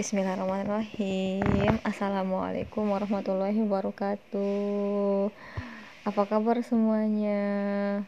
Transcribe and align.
Bismillahirrahmanirrahim. 0.00 1.76
Assalamualaikum 1.84 2.88
warahmatullahi 2.88 3.60
wabarakatuh. 3.60 5.28
Apa 6.08 6.22
kabar 6.24 6.56
semuanya? 6.64 8.00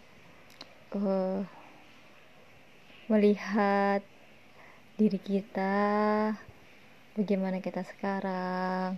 Uh, 0.88 1.44
Melihat 3.12 4.00
diri 4.96 5.20
kita 5.20 6.32
Bagaimana 7.12 7.60
kita 7.60 7.84
sekarang 7.84 8.96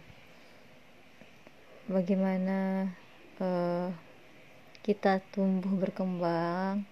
Bagaimana 1.91 2.95
uh, 3.43 3.91
kita 4.87 5.19
tumbuh 5.35 5.75
berkembang 5.83 6.87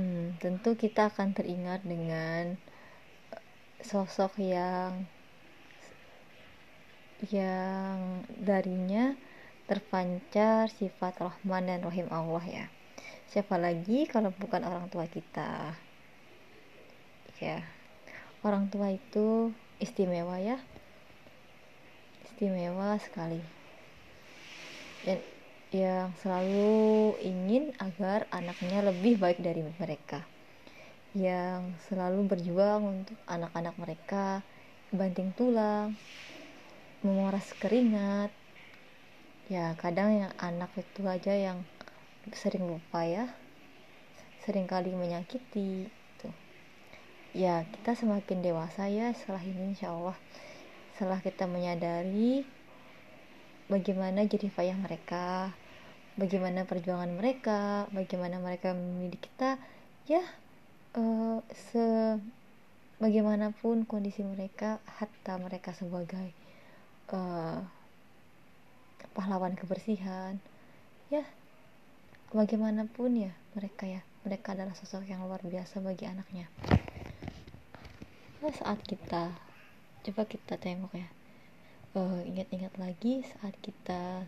hmm, 0.00 0.40
Tentu 0.40 0.80
kita 0.80 1.12
akan 1.12 1.36
teringat 1.36 1.84
dengan 1.84 2.56
sosok 3.84 4.40
yang 4.40 5.04
yang 7.28 8.24
darinya 8.40 9.12
terpancar 9.68 10.72
sifat 10.72 11.20
Rahman 11.20 11.68
dan 11.68 11.80
Rahim 11.84 12.08
Allah 12.08 12.44
ya. 12.44 12.66
Siapa 13.28 13.60
lagi 13.60 14.08
kalau 14.08 14.32
bukan 14.36 14.64
orang 14.64 14.88
tua 14.88 15.04
kita? 15.04 15.76
Ya 17.40 17.60
orang 18.40 18.72
tua 18.72 18.92
itu 18.92 19.52
istimewa 19.80 20.40
ya. 20.40 20.56
Istimewa 22.24 22.96
sekali. 23.04 23.40
Dan 25.04 25.20
yang 25.76 26.08
selalu 26.24 27.12
ingin 27.20 27.76
agar 27.76 28.24
anaknya 28.32 28.80
lebih 28.80 29.20
baik 29.20 29.44
dari 29.44 29.60
mereka 29.76 30.24
yang 31.14 31.78
selalu 31.86 32.26
berjuang 32.26 32.82
untuk 32.82 33.18
anak-anak 33.30 33.74
mereka 33.78 34.42
banting 34.90 35.30
tulang 35.38 35.94
memoras 37.06 37.54
keringat 37.62 38.34
ya 39.46 39.78
kadang 39.78 40.26
yang 40.26 40.32
anak 40.42 40.74
itu 40.74 41.06
aja 41.06 41.30
yang 41.30 41.62
sering 42.34 42.66
lupa 42.66 43.06
ya 43.06 43.30
sering 44.42 44.66
kali 44.66 44.90
menyakiti 44.90 45.86
gitu. 45.86 46.28
ya 47.30 47.62
kita 47.62 47.94
semakin 47.94 48.42
dewasa 48.42 48.90
ya 48.90 49.14
setelah 49.14 49.44
ini 49.44 49.76
insya 49.76 49.94
Allah 49.94 50.18
setelah 50.96 51.22
kita 51.22 51.46
menyadari 51.46 52.42
bagaimana 53.70 54.26
jadi 54.26 54.50
payah 54.50 54.76
mereka 54.76 55.54
bagaimana 56.18 56.64
perjuangan 56.64 57.10
mereka 57.12 57.86
bagaimana 57.94 58.40
mereka 58.40 58.72
memilih 58.72 59.20
kita 59.20 59.60
ya 60.08 60.24
uh, 60.98 61.38
se 61.52 62.18
bagaimanapun 63.02 63.84
kondisi 63.84 64.22
mereka 64.22 64.78
hatta 64.86 65.36
mereka 65.42 65.74
sebagai 65.74 66.30
uh, 67.10 67.60
pahlawan 69.14 69.54
kebersihan 69.58 70.38
ya 71.10 71.22
bagaimanapun 72.34 73.30
ya 73.30 73.32
mereka 73.54 73.86
ya. 73.86 74.02
Mereka 74.24 74.56
adalah 74.56 74.72
sosok 74.72 75.04
yang 75.04 75.20
luar 75.28 75.44
biasa 75.44 75.84
bagi 75.84 76.08
anaknya. 76.08 76.48
Nah, 78.40 78.52
saat 78.56 78.80
kita 78.82 79.30
coba 80.04 80.22
kita 80.24 80.56
tengok 80.56 80.90
ya. 80.96 81.08
Uh, 81.94 82.24
ingat-ingat 82.26 82.74
lagi 82.80 83.22
saat 83.22 83.54
kita 83.62 84.26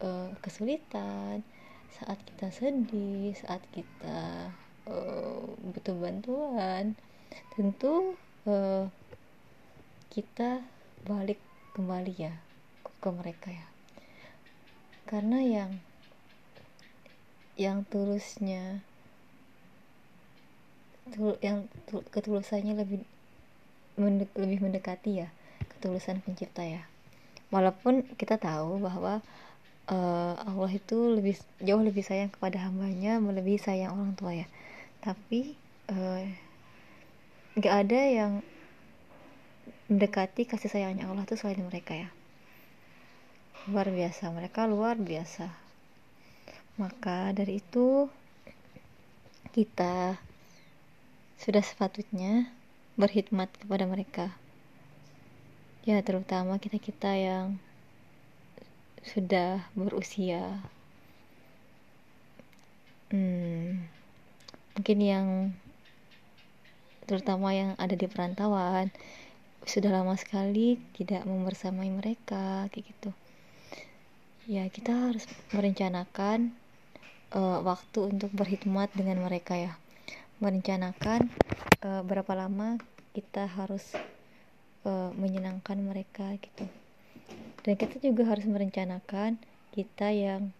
uh, 0.00 0.32
kesulitan 0.40 1.44
saat 1.92 2.16
kita 2.24 2.48
sedih 2.48 3.36
saat 3.36 3.60
kita 3.68 4.48
uh, 4.86 5.42
butuh 5.74 5.96
bantuan. 5.98 6.94
Tentu 7.54 8.16
uh, 8.48 8.88
kita 10.12 10.64
balik 11.06 11.40
kembali 11.72 12.14
ya 12.16 12.34
ke 12.82 13.08
mereka 13.10 13.48
ya. 13.50 13.66
Karena 15.08 15.42
yang 15.42 15.70
yang 17.58 17.84
tulusnya 17.84 18.80
tul, 21.12 21.36
yang 21.44 21.68
tul, 21.84 22.00
ketulusannya 22.08 22.78
lebih 22.78 23.04
mendek, 24.00 24.32
lebih 24.38 24.64
mendekati 24.64 25.26
ya 25.26 25.28
ketulusan 25.76 26.24
pencipta 26.24 26.64
ya. 26.64 26.86
Walaupun 27.52 28.16
kita 28.16 28.40
tahu 28.40 28.80
bahwa 28.80 29.20
uh, 29.90 30.34
Allah 30.38 30.70
itu 30.72 30.96
lebih 31.18 31.36
jauh 31.60 31.82
lebih 31.82 32.04
sayang 32.04 32.30
kepada 32.32 32.62
hambanya 32.64 33.18
melebihi 33.18 33.60
sayang 33.60 33.92
orang 33.92 34.14
tua 34.16 34.32
ya 34.32 34.46
tapi 35.02 35.58
uh, 35.90 36.22
gak 37.58 37.74
ada 37.84 38.00
yang 38.06 38.32
mendekati 39.90 40.48
kasih 40.48 40.72
sayangnya 40.72 41.10
Allah 41.10 41.26
tuh 41.28 41.36
selain 41.36 41.60
mereka 41.60 41.92
ya. 41.92 42.08
Luar 43.68 43.90
biasa 43.90 44.30
mereka 44.30 44.64
luar 44.70 44.96
biasa. 44.96 45.50
Maka 46.80 47.34
dari 47.36 47.60
itu 47.60 48.08
kita 49.52 50.16
sudah 51.36 51.60
sepatutnya 51.60 52.48
berkhidmat 52.96 53.52
kepada 53.58 53.84
mereka. 53.84 54.32
Ya 55.82 55.98
terutama 56.00 56.62
kita 56.62 56.78
kita 56.78 57.10
yang 57.12 57.58
sudah 59.02 59.66
berusia 59.74 60.62
hmm, 63.10 63.82
mungkin 64.76 64.98
yang 65.00 65.26
terutama 67.04 67.52
yang 67.52 67.70
ada 67.76 67.92
di 67.92 68.06
perantauan 68.08 68.88
sudah 69.62 69.94
lama 69.94 70.18
sekali 70.18 70.80
tidak 70.96 71.22
membersamai 71.22 71.86
mereka 71.90 72.66
kayak 72.74 72.86
gitu. 72.88 73.10
Ya 74.50 74.66
kita 74.66 74.90
harus 74.90 75.22
merencanakan 75.54 76.50
uh, 77.30 77.62
waktu 77.62 78.10
untuk 78.10 78.34
berkhidmat 78.34 78.90
dengan 78.96 79.22
mereka 79.22 79.54
ya. 79.54 79.72
Merencanakan 80.42 81.30
uh, 81.86 82.02
berapa 82.02 82.34
lama 82.34 82.74
kita 83.14 83.46
harus 83.46 83.94
uh, 84.82 85.14
menyenangkan 85.14 85.78
mereka 85.78 86.34
gitu. 86.42 86.66
Dan 87.62 87.78
kita 87.78 88.02
juga 88.02 88.26
harus 88.26 88.42
merencanakan 88.50 89.38
kita 89.70 90.10
yang 90.10 90.50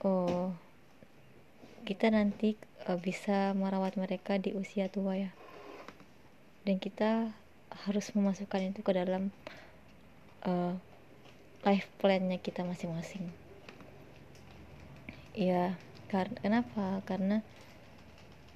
uh, 0.00 0.48
kita 1.84 2.08
nanti 2.08 2.56
uh, 2.88 2.98
bisa 2.98 3.52
merawat 3.52 4.00
mereka 4.00 4.40
di 4.40 4.56
usia 4.56 4.88
tua 4.88 5.14
ya. 5.14 5.30
Dan 6.64 6.80
kita 6.80 7.30
harus 7.84 8.10
memasukkan 8.16 8.72
itu 8.72 8.80
ke 8.80 8.92
dalam 8.96 9.28
uh, 10.48 10.74
life 11.62 11.86
plannya 12.00 12.40
kita 12.40 12.64
masing-masing. 12.64 13.28
Ya 15.36 15.76
karena 16.08 16.36
kenapa? 16.40 17.04
Karena 17.04 17.44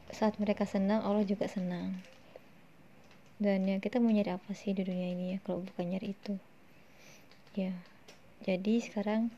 saat 0.08 0.40
mereka 0.40 0.64
senang 0.64 1.04
Allah 1.04 1.24
juga 1.28 1.46
senang. 1.46 2.00
Dan 3.36 3.68
ya 3.68 3.76
kita 3.82 3.98
mau 4.00 4.12
nyari 4.12 4.32
apa 4.32 4.54
sih 4.54 4.72
di 4.72 4.86
dunia 4.86 5.12
ini 5.12 5.36
ya 5.36 5.38
kalau 5.44 5.62
bukan 5.62 5.92
nyari 5.92 6.16
itu? 6.16 6.34
Ya 7.52 7.76
jadi 8.42 8.82
sekarang 8.82 9.30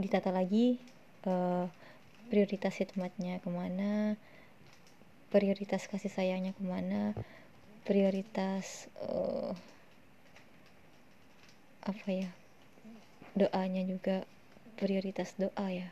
ditata 0.00 0.32
lagi 0.32 0.80
uh, 1.28 1.68
prioritas 2.30 2.78
hikmatnya 2.78 3.42
ke 3.42 3.50
mana 3.50 4.14
prioritas 5.34 5.90
kasih 5.90 6.10
sayangnya 6.10 6.54
ke 6.54 6.62
mana 6.62 7.12
prioritas 7.84 8.86
uh, 9.02 9.52
apa 11.82 12.08
ya 12.08 12.30
doanya 13.34 13.82
juga 13.86 14.26
prioritas 14.80 15.36
doa 15.36 15.66
ya. 15.68 15.88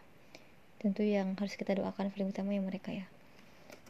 Tentu 0.81 1.05
yang 1.05 1.35
harus 1.37 1.55
kita 1.59 1.77
doakan 1.77 2.11
paling 2.15 2.31
utama 2.33 2.55
yang 2.55 2.67
mereka 2.67 2.95
ya. 2.95 3.07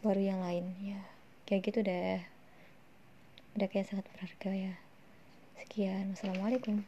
Baru 0.03 0.21
yang 0.21 0.43
lain 0.43 0.75
ya. 0.83 1.01
Kayak 1.47 1.63
gitu 1.71 1.79
deh. 1.85 2.21
Udah 3.57 3.69
kayak 3.71 3.89
sangat 3.89 4.11
berharga 4.11 4.51
ya. 4.53 4.75
Sekian. 5.61 6.13
Wassalamualaikum 6.13 6.83